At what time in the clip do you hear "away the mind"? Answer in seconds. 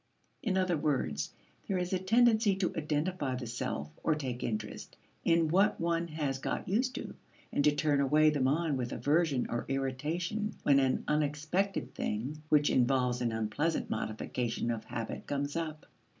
8.01-8.79